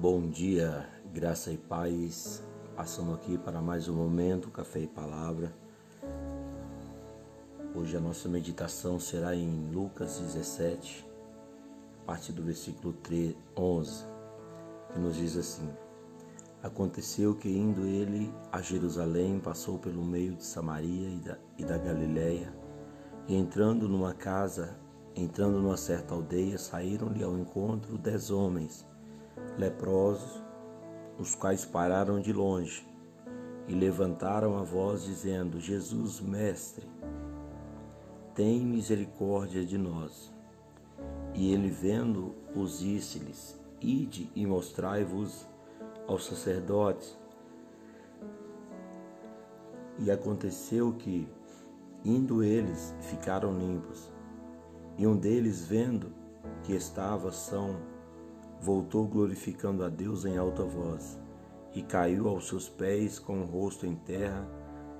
Bom 0.00 0.30
dia, 0.30 0.88
graça 1.12 1.52
e 1.52 1.58
paz. 1.58 2.42
Passamos 2.74 3.16
aqui 3.16 3.36
para 3.36 3.60
mais 3.60 3.86
um 3.86 3.94
momento, 3.94 4.50
café 4.50 4.80
e 4.80 4.86
palavra. 4.86 5.52
Hoje 7.74 7.98
a 7.98 8.00
nossa 8.00 8.26
meditação 8.26 8.98
será 8.98 9.36
em 9.36 9.70
Lucas 9.70 10.18
17, 10.18 11.06
a 12.00 12.06
partir 12.06 12.32
do 12.32 12.42
versículo 12.42 12.94
3, 12.94 13.36
11, 13.54 14.06
que 14.90 14.98
nos 14.98 15.16
diz 15.16 15.36
assim: 15.36 15.68
Aconteceu 16.62 17.34
que 17.34 17.50
indo 17.50 17.84
ele 17.84 18.32
a 18.50 18.62
Jerusalém, 18.62 19.38
passou 19.38 19.78
pelo 19.78 20.02
meio 20.02 20.34
de 20.34 20.46
Samaria 20.46 21.10
e 21.10 21.18
da, 21.18 21.38
e 21.58 21.62
da 21.62 21.76
Galiléia, 21.76 22.50
e 23.28 23.36
entrando 23.36 23.86
numa 23.86 24.14
casa, 24.14 24.78
entrando 25.14 25.60
numa 25.60 25.76
certa 25.76 26.14
aldeia, 26.14 26.56
saíram-lhe 26.56 27.22
ao 27.22 27.36
encontro 27.36 27.98
dez 27.98 28.30
homens 28.30 28.88
leprosos, 29.58 30.42
os 31.18 31.34
quais 31.34 31.64
pararam 31.64 32.20
de 32.20 32.32
longe 32.32 32.88
e 33.70 33.74
levantaram 33.74 34.58
a 34.58 34.64
voz, 34.64 35.04
dizendo: 35.04 35.60
Jesus, 35.60 36.20
Mestre, 36.20 36.88
tem 38.34 38.60
misericórdia 38.66 39.64
de 39.64 39.78
nós. 39.78 40.32
E 41.34 41.52
ele, 41.52 41.70
vendo-os, 41.70 42.80
disse-lhes: 42.80 43.58
Ide 43.80 44.30
e 44.34 44.44
mostrai-vos 44.44 45.46
aos 46.08 46.26
sacerdotes. 46.26 47.16
E 49.98 50.10
aconteceu 50.10 50.92
que, 50.94 51.28
indo 52.04 52.42
eles, 52.42 52.94
ficaram 53.02 53.56
limpos. 53.56 54.10
E 54.98 55.06
um 55.06 55.16
deles, 55.16 55.64
vendo 55.64 56.12
que 56.64 56.74
estava 56.74 57.30
são, 57.30 57.76
voltou 58.60 59.06
glorificando 59.06 59.82
a 59.82 59.88
Deus 59.88 60.24
em 60.24 60.36
alta 60.36 60.62
voz, 60.62 61.18
e 61.74 61.82
caiu 61.82 62.28
aos 62.28 62.48
seus 62.48 62.68
pés 62.68 63.18
com 63.18 63.40
o 63.40 63.46
rosto 63.46 63.86
em 63.86 63.94
terra, 63.94 64.46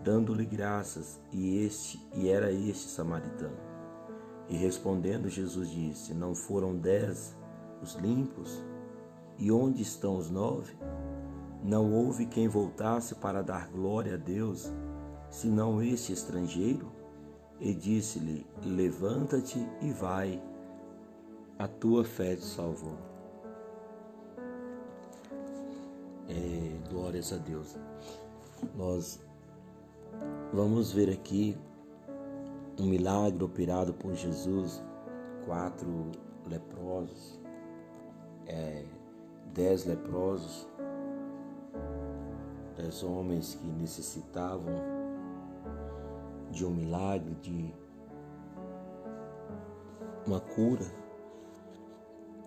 dando-lhe 0.02 0.46
graças, 0.46 1.20
e 1.30 1.64
este 1.64 2.00
e 2.14 2.28
era 2.28 2.50
este 2.50 2.88
samaritano. 2.88 3.56
E 4.48 4.56
respondendo 4.56 5.28
Jesus 5.28 5.70
disse: 5.70 6.14
Não 6.14 6.34
foram 6.34 6.76
dez 6.76 7.36
os 7.82 7.94
limpos? 7.94 8.62
E 9.38 9.50
onde 9.50 9.82
estão 9.82 10.16
os 10.16 10.30
nove? 10.30 10.76
Não 11.62 11.92
houve 11.92 12.26
quem 12.26 12.48
voltasse 12.48 13.14
para 13.14 13.42
dar 13.42 13.68
glória 13.68 14.14
a 14.14 14.18
Deus, 14.18 14.72
senão 15.28 15.82
este 15.82 16.12
estrangeiro? 16.12 16.90
E 17.60 17.74
disse-lhe: 17.74 18.46
Levanta-te 18.64 19.58
e 19.82 19.90
vai, 19.92 20.42
a 21.58 21.68
tua 21.68 22.04
fé 22.04 22.36
te 22.36 22.44
salvou. 22.44 23.09
É, 26.30 26.88
glórias 26.88 27.32
a 27.32 27.38
Deus. 27.38 27.76
Nós 28.76 29.20
vamos 30.52 30.92
ver 30.92 31.10
aqui 31.10 31.58
um 32.78 32.84
milagre 32.86 33.42
operado 33.42 33.92
por 33.92 34.14
Jesus, 34.14 34.80
quatro 35.44 36.12
leprosos, 36.48 37.40
é, 38.46 38.84
dez 39.52 39.84
leprosos, 39.84 40.68
dez 42.76 43.02
homens 43.02 43.56
que 43.56 43.66
necessitavam 43.66 44.72
de 46.52 46.64
um 46.64 46.70
milagre, 46.70 47.34
de 47.42 47.74
uma 50.24 50.38
cura, 50.38 50.86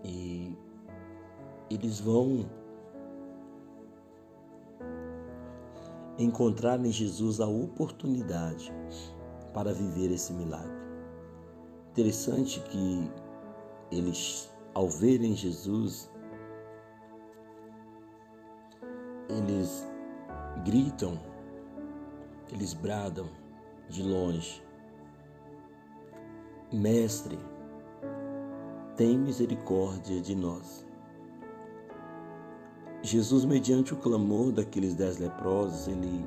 e 0.05 0.57
eles 1.69 1.99
vão 1.99 2.45
encontrar 6.17 6.79
em 6.85 6.91
Jesus 6.91 7.39
a 7.39 7.47
oportunidade 7.47 8.71
para 9.53 9.73
viver 9.73 10.11
esse 10.11 10.33
milagre. 10.33 10.83
Interessante 11.91 12.59
que 12.61 13.11
eles, 13.91 14.51
ao 14.73 14.89
verem 14.89 15.35
Jesus, 15.35 16.11
eles 19.29 19.87
gritam, 20.65 21.19
eles 22.51 22.73
bradam 22.73 23.29
de 23.89 24.03
longe: 24.03 24.63
Mestre, 26.71 27.37
tem 28.95 29.17
misericórdia 29.17 30.21
de 30.21 30.35
nós. 30.35 30.85
Jesus, 33.03 33.43
mediante 33.43 33.93
o 33.93 33.97
clamor 33.97 34.53
daqueles 34.53 34.95
dez 34.95 35.17
leprosos, 35.17 35.89
ele 35.89 36.25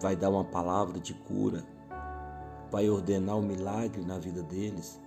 vai 0.00 0.16
dar 0.16 0.28
uma 0.28 0.42
palavra 0.44 0.98
de 0.98 1.14
cura, 1.14 1.64
vai 2.68 2.90
ordenar 2.90 3.36
o 3.36 3.38
um 3.38 3.42
milagre 3.42 4.04
na 4.04 4.18
vida 4.18 4.42
deles, 4.42 5.00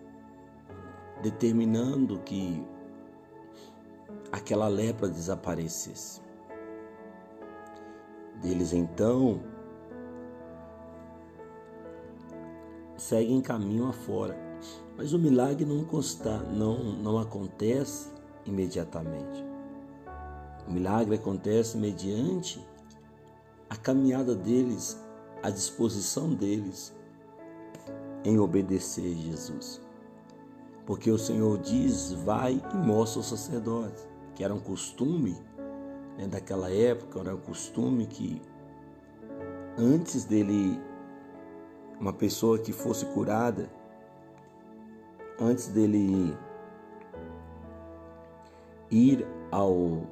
determinando 1.21 2.19
que 2.19 2.65
aquela 4.31 4.69
lepra 4.69 5.09
desaparecesse. 5.09 6.21
Eles 8.45 8.71
então 8.71 9.41
seguem 12.95 13.41
caminho 13.41 13.89
afora, 13.89 14.37
mas 14.95 15.11
o 15.11 15.19
milagre 15.19 15.65
não, 15.65 15.83
consta, 15.83 16.37
não, 16.37 16.81
não 16.81 17.19
acontece 17.19 18.09
imediatamente. 18.45 19.52
O 20.67 20.71
milagre 20.71 21.15
acontece 21.15 21.77
mediante 21.77 22.65
a 23.69 23.75
caminhada 23.75 24.35
deles, 24.35 24.99
a 25.41 25.49
disposição 25.49 26.33
deles 26.33 26.95
em 28.23 28.39
obedecer 28.39 29.13
Jesus. 29.15 29.81
Porque 30.85 31.09
o 31.09 31.17
Senhor 31.17 31.57
diz: 31.57 32.11
vai 32.11 32.61
e 32.73 32.77
mostra 32.77 33.19
o 33.19 33.23
sacerdote, 33.23 34.03
que 34.35 34.43
era 34.43 34.53
um 34.53 34.59
costume 34.59 35.35
né, 36.17 36.27
daquela 36.27 36.71
época, 36.71 37.19
era 37.19 37.35
um 37.35 37.39
costume 37.39 38.05
que 38.05 38.41
antes 39.77 40.23
dele, 40.25 40.79
uma 41.99 42.13
pessoa 42.13 42.59
que 42.59 42.71
fosse 42.71 43.05
curada, 43.07 43.69
antes 45.39 45.67
dele 45.67 46.37
ir 48.91 49.25
ao 49.51 50.03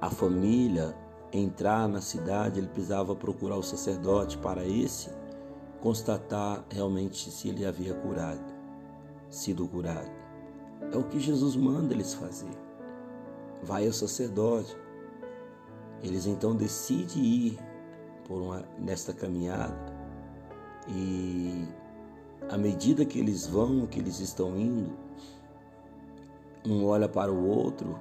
a 0.00 0.10
família 0.10 0.96
entrar 1.32 1.88
na 1.88 2.00
cidade, 2.00 2.58
ele 2.58 2.68
precisava 2.68 3.14
procurar 3.14 3.56
o 3.56 3.62
sacerdote 3.62 4.38
para 4.38 4.64
esse 4.64 5.10
constatar 5.80 6.64
realmente 6.70 7.30
se 7.30 7.48
ele 7.48 7.64
havia 7.64 7.94
curado, 7.94 8.52
sido 9.28 9.66
curado. 9.68 10.10
É 10.92 10.96
o 10.96 11.04
que 11.04 11.20
Jesus 11.20 11.56
manda 11.56 11.94
eles 11.94 12.14
fazer. 12.14 12.50
Vai 13.62 13.86
ao 13.86 13.92
sacerdote. 13.92 14.76
Eles 16.02 16.26
então 16.26 16.56
decidem 16.56 17.22
ir 17.22 17.58
por 18.26 18.40
uma, 18.40 18.64
nesta 18.78 19.12
caminhada 19.12 19.76
e 20.88 21.68
à 22.48 22.56
medida 22.56 23.04
que 23.04 23.18
eles 23.18 23.46
vão, 23.46 23.86
que 23.86 23.98
eles 23.98 24.18
estão 24.18 24.56
indo, 24.56 24.92
um 26.66 26.84
olha 26.86 27.08
para 27.08 27.30
o 27.30 27.46
outro 27.46 27.98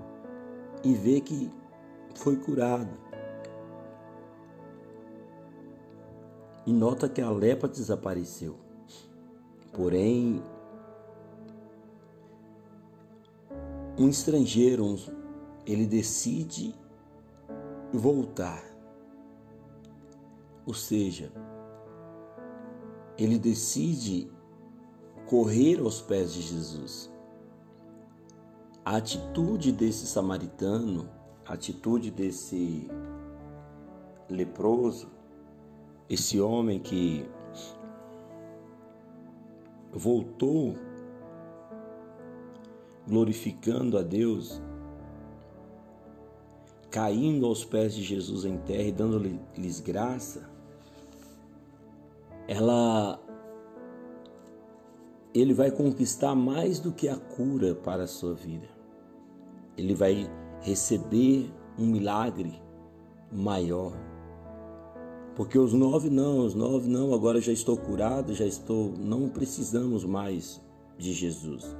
e 0.84 0.94
vê 0.94 1.20
que 1.20 1.52
foi 2.16 2.36
curado. 2.38 2.90
E 6.66 6.74
nota 6.74 7.09
que 7.09 7.22
a 7.22 7.30
lepra 7.30 7.68
desapareceu. 7.68 8.56
Porém, 9.74 10.44
um 13.98 14.08
estrangeiro, 14.08 14.96
ele 15.66 15.86
decide 15.86 16.75
voltar. 17.92 18.63
Ou 20.66 20.74
seja, 20.74 21.31
ele 23.18 23.38
decide 23.38 24.31
correr 25.25 25.80
aos 25.80 26.01
pés 26.01 26.34
de 26.34 26.42
Jesus. 26.42 27.12
A 28.86 28.95
atitude 28.98 29.72
desse 29.72 30.07
samaritano 30.07 31.10
atitude 31.50 32.12
desse 32.12 32.88
leproso, 34.30 35.07
esse 36.07 36.40
homem 36.40 36.80
que 36.80 37.28
voltou 39.92 40.75
glorificando 43.07 43.98
a 43.98 44.04
Deus, 44.04 44.62
caindo 46.92 47.48
aos 47.48 47.66
pés 47.66 47.96
de 47.96 48.04
Jesus 48.04 48.46
em 48.46 48.57
terra 48.60 48.84
e 48.84 48.92
dando-lhes 48.92 49.80
graça, 49.80 50.48
ela 52.48 53.19
ele 55.34 55.54
vai 55.54 55.72
conquistar 55.72 56.36
mais 56.36 56.80
do 56.80 56.92
que 56.92 57.07
a 57.07 57.16
cura 57.16 57.74
para 57.74 58.04
a 58.04 58.07
sua 58.07 58.34
vida. 58.34 58.68
Ele 59.78 59.94
vai 59.94 60.30
receber 60.62 61.52
um 61.78 61.86
milagre 61.86 62.62
maior. 63.32 63.94
Porque 65.36 65.58
os 65.58 65.74
nove 65.74 66.10
não, 66.10 66.46
os 66.46 66.54
nove 66.54 66.90
não, 66.90 67.14
agora 67.14 67.40
já 67.40 67.54
estou 67.54 67.78
curado, 67.78 68.34
já 68.34 68.46
estou. 68.46 68.92
Não 68.98 69.30
precisamos 69.30 70.04
mais 70.04 70.62
de 70.98 71.14
Jesus. 71.14 71.76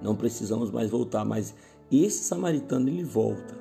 Não 0.00 0.16
precisamos 0.16 0.70
mais 0.70 0.90
voltar, 0.90 1.24
mas 1.24 1.54
esse 1.90 2.24
samaritano 2.24 2.88
ele 2.88 3.04
volta. 3.04 3.60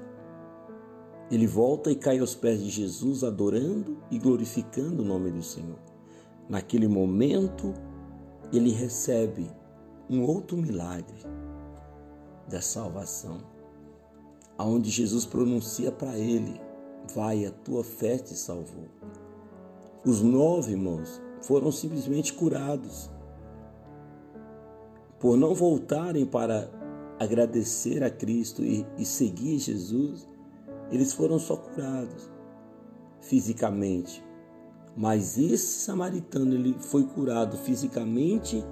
Ele 1.29 1.47
volta 1.47 1.91
e 1.91 1.95
cai 1.95 2.19
aos 2.19 2.33
pés 2.33 2.61
de 2.61 2.69
Jesus, 2.69 3.23
adorando 3.23 3.97
e 4.09 4.17
glorificando 4.17 5.01
o 5.01 5.05
nome 5.05 5.31
do 5.31 5.43
Senhor. 5.43 5.79
Naquele 6.49 6.87
momento, 6.87 7.73
ele 8.51 8.71
recebe 8.71 9.49
um 10.09 10.23
outro 10.23 10.57
milagre 10.57 11.19
da 12.49 12.59
salvação, 12.59 13.39
aonde 14.61 14.91
Jesus 14.91 15.25
pronuncia 15.25 15.91
para 15.91 16.17
ele: 16.17 16.61
Vai, 17.15 17.45
a 17.45 17.51
tua 17.51 17.83
fé 17.83 18.17
te 18.17 18.35
salvou. 18.35 18.85
Os 20.05 20.21
nove 20.21 20.71
irmãos 20.71 21.19
foram 21.41 21.71
simplesmente 21.71 22.33
curados 22.33 23.09
por 25.19 25.37
não 25.37 25.53
voltarem 25.53 26.25
para 26.25 26.69
agradecer 27.19 28.03
a 28.03 28.09
Cristo 28.09 28.63
e, 28.63 28.85
e 28.97 29.05
seguir 29.05 29.59
Jesus, 29.59 30.27
eles 30.91 31.13
foram 31.13 31.37
só 31.37 31.55
curados 31.55 32.29
fisicamente. 33.19 34.23
Mas 34.95 35.37
esse 35.37 35.79
samaritano 35.85 36.53
ele 36.55 36.75
foi 36.79 37.03
curado 37.05 37.55
fisicamente, 37.57 38.63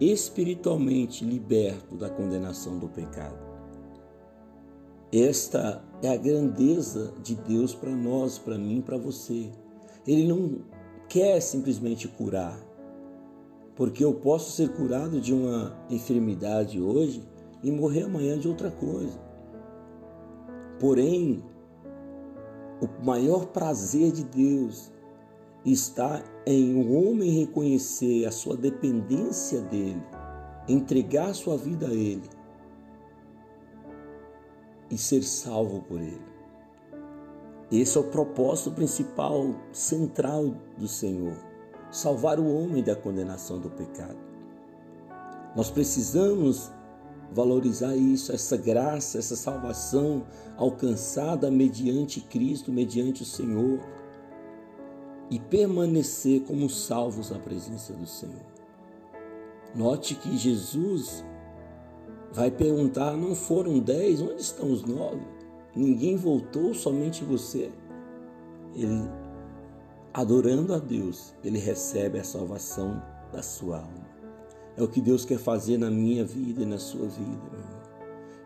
espiritualmente 0.00 1.24
liberto 1.24 1.96
da 1.96 2.08
condenação 2.08 2.78
do 2.78 2.88
pecado. 2.88 3.47
Esta 5.12 5.82
é 6.02 6.10
a 6.10 6.16
grandeza 6.18 7.14
de 7.22 7.34
Deus 7.34 7.74
para 7.74 7.90
nós, 7.90 8.38
para 8.38 8.58
mim, 8.58 8.82
para 8.82 8.98
você. 8.98 9.50
Ele 10.06 10.28
não 10.28 10.58
quer 11.08 11.40
simplesmente 11.40 12.06
curar, 12.06 12.60
porque 13.74 14.04
eu 14.04 14.12
posso 14.12 14.52
ser 14.52 14.68
curado 14.68 15.18
de 15.18 15.32
uma 15.32 15.74
enfermidade 15.88 16.78
hoje 16.78 17.22
e 17.62 17.70
morrer 17.70 18.02
amanhã 18.02 18.38
de 18.38 18.48
outra 18.48 18.70
coisa. 18.70 19.18
Porém, 20.78 21.42
o 22.82 23.04
maior 23.04 23.46
prazer 23.46 24.12
de 24.12 24.24
Deus 24.24 24.92
está 25.64 26.22
em 26.44 26.74
o 26.74 26.80
um 26.80 27.08
homem 27.08 27.30
reconhecer 27.30 28.26
a 28.26 28.30
sua 28.30 28.58
dependência 28.58 29.62
dele, 29.62 30.02
entregar 30.68 31.34
sua 31.34 31.56
vida 31.56 31.88
a 31.88 31.94
ele 31.94 32.37
e 34.90 34.96
ser 34.96 35.22
salvo 35.22 35.82
por 35.82 36.00
ele. 36.00 36.26
Esse 37.70 37.98
é 37.98 38.00
o 38.00 38.04
propósito 38.04 38.70
principal, 38.70 39.54
central 39.72 40.54
do 40.76 40.88
Senhor 40.88 41.48
salvar 41.90 42.38
o 42.38 42.46
homem 42.46 42.82
da 42.82 42.94
condenação 42.94 43.58
do 43.58 43.70
pecado. 43.70 44.18
Nós 45.56 45.70
precisamos 45.70 46.70
valorizar 47.32 47.96
isso, 47.96 48.32
essa 48.32 48.56
graça, 48.56 49.18
essa 49.18 49.36
salvação 49.36 50.24
alcançada 50.56 51.50
mediante 51.50 52.20
Cristo, 52.20 52.72
mediante 52.72 53.22
o 53.22 53.26
Senhor, 53.26 53.80
e 55.30 55.38
permanecer 55.38 56.42
como 56.42 56.70
salvos 56.70 57.30
na 57.30 57.38
presença 57.38 57.92
do 57.92 58.06
Senhor. 58.06 58.46
Note 59.74 60.14
que 60.14 60.38
Jesus 60.38 61.22
vai 62.32 62.50
perguntar: 62.50 63.16
não 63.16 63.34
foram 63.34 63.78
dez? 63.78 64.20
Onde 64.20 64.40
estão 64.40 64.70
os 64.70 64.84
nove? 64.84 65.26
Ninguém 65.74 66.16
voltou, 66.16 66.74
somente 66.74 67.24
você. 67.24 67.70
Ele 68.74 69.08
adorando 70.12 70.74
a 70.74 70.78
Deus, 70.78 71.34
ele 71.44 71.58
recebe 71.58 72.18
a 72.18 72.24
salvação 72.24 73.02
da 73.32 73.42
sua 73.42 73.78
alma. 73.78 74.08
É 74.76 74.82
o 74.82 74.88
que 74.88 75.00
Deus 75.00 75.24
quer 75.24 75.38
fazer 75.38 75.78
na 75.78 75.90
minha 75.90 76.24
vida 76.24 76.62
e 76.62 76.66
na 76.66 76.78
sua 76.78 77.06
vida, 77.06 77.42
meu 77.50 77.60
irmão. 77.60 77.78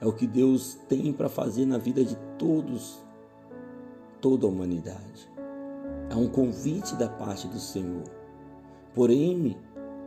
É 0.00 0.06
o 0.06 0.12
que 0.12 0.26
Deus 0.26 0.78
tem 0.88 1.12
para 1.12 1.28
fazer 1.28 1.64
na 1.64 1.78
vida 1.78 2.04
de 2.04 2.16
todos, 2.38 3.02
toda 4.20 4.46
a 4.46 4.48
humanidade. 4.48 5.30
É 6.10 6.16
um 6.16 6.28
convite 6.28 6.96
da 6.96 7.08
parte 7.08 7.46
do 7.46 7.58
Senhor. 7.58 8.04
Porém, 8.94 9.56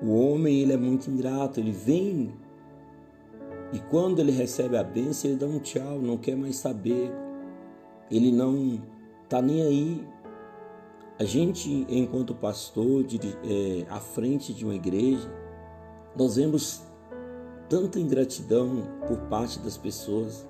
o 0.02 0.14
homem 0.14 0.60
ele 0.60 0.74
é 0.74 0.78
muito 0.78 1.10
ingrato, 1.10 1.60
ele 1.60 1.72
vem 1.72 2.34
e 3.76 3.80
quando 3.90 4.20
ele 4.20 4.32
recebe 4.32 4.78
a 4.78 4.84
bênção, 4.84 5.30
ele 5.30 5.38
dá 5.38 5.46
um 5.46 5.60
tchau, 5.60 6.00
não 6.00 6.18
quer 6.18 6.38
mais 6.38 6.56
saber. 6.56 7.12
Ele 8.10 8.32
não 8.32 8.82
está 9.26 9.42
nem 9.42 9.62
aí 9.64 10.08
a 11.20 11.26
gente, 11.26 11.86
enquanto 11.90 12.34
pastor, 12.34 13.04
é, 13.04 13.86
à 13.90 14.00
frente 14.00 14.54
de 14.54 14.64
uma 14.64 14.76
igreja, 14.76 15.30
nós 16.16 16.38
vemos 16.38 16.84
tanta 17.68 18.00
ingratidão 18.00 18.84
por 19.06 19.18
parte 19.30 19.60
das 19.60 19.76
pessoas. 19.76 20.48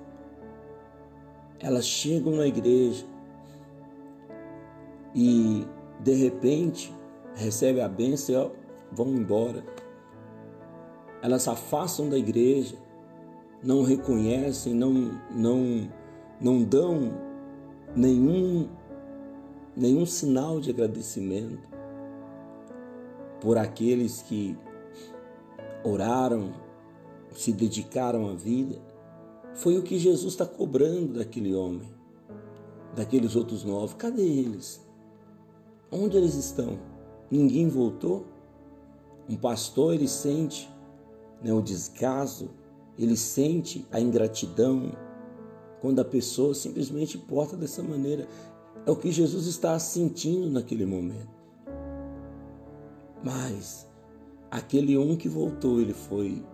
Elas 1.58 1.84
chegam 1.84 2.36
na 2.36 2.46
igreja 2.46 3.04
e, 5.12 5.66
de 5.98 6.14
repente, 6.14 6.94
recebem 7.34 7.82
a 7.82 7.88
bênção 7.88 8.34
e 8.34 8.38
ó, 8.38 8.50
vão 8.92 9.08
embora. 9.08 9.64
Elas 11.22 11.42
se 11.42 11.50
afastam 11.50 12.08
da 12.08 12.16
igreja, 12.16 12.85
não 13.66 13.82
reconhecem, 13.82 14.72
não, 14.72 14.92
não, 15.34 15.90
não 16.40 16.62
dão 16.62 17.12
nenhum 17.96 18.68
nenhum 19.76 20.06
sinal 20.06 20.58
de 20.58 20.70
agradecimento 20.70 21.68
por 23.40 23.58
aqueles 23.58 24.22
que 24.22 24.56
oraram, 25.84 26.54
se 27.32 27.52
dedicaram 27.52 28.30
à 28.30 28.34
vida. 28.34 28.80
Foi 29.52 29.76
o 29.76 29.82
que 29.82 29.98
Jesus 29.98 30.32
está 30.32 30.46
cobrando 30.46 31.18
daquele 31.18 31.54
homem, 31.54 31.92
daqueles 32.94 33.36
outros 33.36 33.64
nove. 33.64 33.96
Cadê 33.96 34.22
eles? 34.22 34.80
Onde 35.90 36.16
eles 36.16 36.34
estão? 36.34 36.78
Ninguém 37.30 37.68
voltou? 37.68 38.24
Um 39.28 39.36
pastor, 39.36 39.92
ele 39.92 40.08
sente 40.08 40.70
né, 41.42 41.52
o 41.52 41.60
descaso, 41.60 42.48
ele 42.98 43.16
sente 43.16 43.86
a 43.90 44.00
ingratidão 44.00 44.92
quando 45.80 46.00
a 46.00 46.04
pessoa 46.04 46.54
simplesmente 46.54 47.18
porta 47.18 47.56
dessa 47.56 47.82
maneira. 47.82 48.26
É 48.86 48.90
o 48.90 48.96
que 48.96 49.10
Jesus 49.10 49.46
está 49.46 49.78
sentindo 49.78 50.50
naquele 50.50 50.86
momento. 50.86 51.36
Mas 53.22 53.86
aquele 54.50 54.96
um 54.96 55.16
que 55.16 55.28
voltou, 55.28 55.80
ele 55.80 55.92
foi 55.92 56.44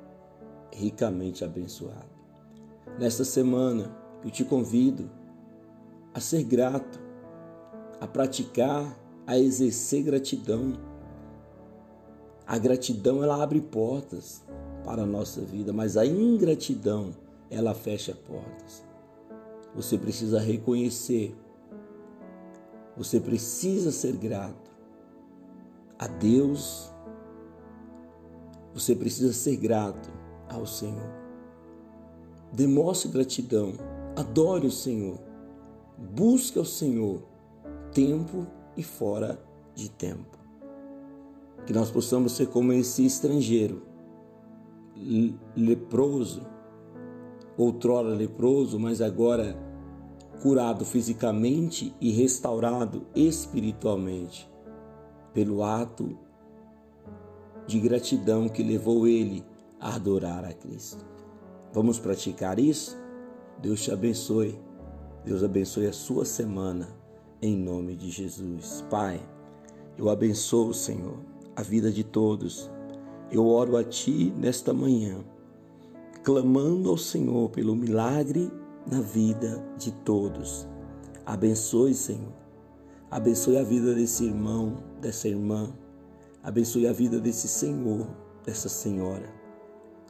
ricamente 0.73 1.45
abençoado. 1.45 2.11
Nesta 2.99 3.25
semana, 3.25 3.95
eu 4.25 4.31
te 4.31 4.45
convido 4.45 5.11
a 6.15 6.21
ser 6.21 6.45
grato, 6.45 7.01
a 8.01 8.07
praticar, 8.07 8.99
a 9.27 9.39
exercer 9.39 10.03
gratidão. 10.03 10.73
A 12.47 12.59
gratidão 12.59 13.23
ela 13.23 13.43
abre 13.43 13.61
portas 13.61 14.43
para 14.85 15.03
a 15.03 15.07
nossa 15.07 15.41
vida, 15.41 15.73
mas 15.73 15.97
a 15.97 16.07
ingratidão 16.07 17.15
ela 17.51 17.75
fecha 17.75 18.15
portas. 18.15 18.83
Você 19.75 19.97
precisa 19.97 20.39
reconhecer 20.39 21.35
você 22.97 23.19
precisa 23.19 23.91
ser 23.91 24.17
grato 24.17 24.71
a 25.99 26.07
Deus. 26.07 26.91
Você 28.75 28.95
precisa 28.95 29.33
ser 29.33 29.57
grato 29.57 30.11
ao 30.49 30.67
Senhor. 30.67 31.11
Demonstre 32.53 33.11
gratidão. 33.11 33.73
Adore 34.15 34.67
o 34.67 34.71
Senhor. 34.71 35.19
Busque 35.97 36.59
o 36.59 36.65
Senhor 36.65 37.23
tempo 37.93 38.47
e 38.77 38.83
fora 38.83 39.43
de 39.75 39.91
tempo. 39.91 40.39
Que 41.67 41.73
nós 41.73 41.91
possamos 41.91 42.33
ser 42.33 42.49
como 42.49 42.73
esse 42.73 43.07
estrangeiro, 43.07 43.83
leproso, 45.57 46.47
outrora 47.57 48.09
leproso, 48.11 48.79
mas 48.79 49.01
agora 49.01 49.57
curado 50.43 50.85
fisicamente 50.85 51.95
e 52.01 52.11
restaurado 52.11 53.07
espiritualmente 53.15 54.51
pelo 55.33 55.63
ato 55.63 56.19
de 57.67 57.79
gratidão 57.79 58.49
que 58.49 58.63
levou 58.63 59.07
ele 59.07 59.45
a 59.81 59.95
adorar 59.95 60.45
a 60.45 60.53
Cristo. 60.53 61.05
Vamos 61.73 61.99
praticar 61.99 62.59
isso? 62.59 62.97
Deus 63.61 63.83
te 63.83 63.93
abençoe. 63.93 64.59
Deus 65.25 65.45
abençoe 65.45 65.87
a 65.87 65.93
sua 65.93 66.25
semana 66.25 66.89
em 67.41 67.57
nome 67.57 67.97
de 67.97 68.11
Jesus. 68.11 68.85
Pai, 68.91 69.21
eu 69.97 70.09
abençoo, 70.09 70.75
Senhor, 70.75 71.19
a 71.55 71.63
vida 71.63 71.91
de 71.91 72.05
todos. 72.05 72.71
Eu 73.33 73.47
oro 73.47 73.79
a 73.79 73.83
ti 73.83 74.31
nesta 74.37 74.75
manhã, 74.75 75.25
clamando 76.23 76.91
ao 76.91 76.99
Senhor 76.99 77.49
pelo 77.49 77.75
milagre 77.75 78.53
na 78.87 79.01
vida 79.01 79.65
de 79.79 79.91
todos. 79.91 80.69
Abençoe, 81.25 81.95
Senhor. 81.95 82.35
Abençoe 83.11 83.57
a 83.57 83.63
vida 83.63 83.95
desse 83.95 84.27
irmão, 84.27 84.83
dessa 85.01 85.29
irmã. 85.29 85.73
Abençoe 86.43 86.87
a 86.87 86.93
vida 86.93 87.19
desse 87.19 87.49
senhor, 87.49 88.07
dessa 88.45 88.69
senhora. 88.69 89.33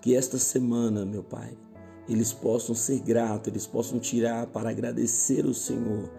Que 0.01 0.17
esta 0.17 0.37
semana, 0.39 1.05
meu 1.05 1.23
Pai, 1.23 1.57
eles 2.09 2.33
possam 2.33 2.75
ser 2.75 2.99
gratos, 3.01 3.49
eles 3.49 3.67
possam 3.69 4.01
tirar 4.01 4.49
para 4.49 4.71
agradecer 4.71 5.47
o 5.47 5.55
Senhor. 5.55 6.11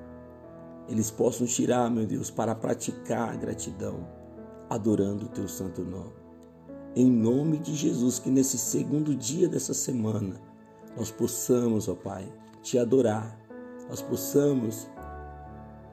Eles 0.88 1.12
possam 1.12 1.46
tirar, 1.46 1.92
meu 1.92 2.06
Deus, 2.06 2.32
para 2.32 2.56
praticar 2.56 3.34
a 3.34 3.36
gratidão, 3.36 4.08
adorando 4.70 5.26
o 5.26 5.30
teu 5.30 5.50
santo 5.50 5.84
nome. 5.84 6.23
Em 6.96 7.10
nome 7.10 7.58
de 7.58 7.74
Jesus, 7.74 8.20
que 8.20 8.30
nesse 8.30 8.56
segundo 8.56 9.16
dia 9.16 9.50
dessa 9.50 9.74
semana 9.74 10.40
nós 10.96 11.10
possamos, 11.10 11.90
ó 11.90 11.96
Pai, 11.96 12.32
te 12.62 12.78
adorar, 12.78 13.36
nós 13.90 14.00
possamos 14.00 14.88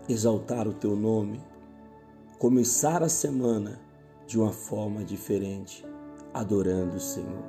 exaltar 0.06 0.68
o 0.68 0.74
teu 0.74 0.94
nome, 0.94 1.40
começar 2.38 3.02
a 3.02 3.08
semana 3.08 3.80
de 4.26 4.38
uma 4.38 4.52
forma 4.52 5.02
diferente, 5.02 5.86
adorando 6.34 6.96
o 6.96 7.00
Senhor. 7.00 7.44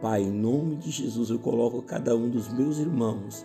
Pai, 0.00 0.22
em 0.22 0.32
nome 0.32 0.76
de 0.76 0.90
Jesus, 0.90 1.28
eu 1.28 1.38
coloco 1.38 1.82
cada 1.82 2.16
um 2.16 2.30
dos 2.30 2.50
meus 2.50 2.78
irmãos 2.78 3.44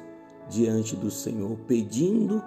diante 0.50 0.96
do 0.96 1.12
Senhor, 1.12 1.58
pedindo 1.68 2.42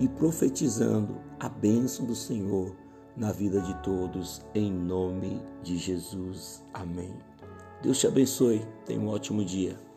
e 0.00 0.08
profetizando 0.08 1.14
a 1.38 1.48
bênção 1.48 2.04
do 2.04 2.16
Senhor 2.16 2.74
na 3.18 3.32
vida 3.32 3.60
de 3.60 3.74
todos, 3.82 4.46
em 4.54 4.70
nome 4.70 5.42
de 5.62 5.76
Jesus. 5.76 6.64
Amém. 6.72 7.12
Deus 7.82 7.98
te 7.98 8.06
abençoe. 8.06 8.64
Tenha 8.86 9.00
um 9.00 9.08
ótimo 9.08 9.44
dia. 9.44 9.87